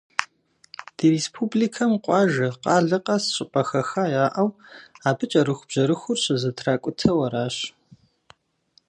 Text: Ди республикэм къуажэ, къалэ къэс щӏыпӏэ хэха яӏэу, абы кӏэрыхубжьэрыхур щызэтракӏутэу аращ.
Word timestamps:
Ди 0.95 1.05
республикэм 1.15 1.91
къуажэ, 2.03 2.49
къалэ 2.63 2.97
къэс 3.05 3.23
щӏыпӏэ 3.35 3.61
хэха 3.69 4.03
яӏэу, 4.23 4.49
абы 5.09 5.25
кӏэрыхубжьэрыхур 5.31 6.17
щызэтракӏутэу 6.23 7.19
аращ. 7.25 7.57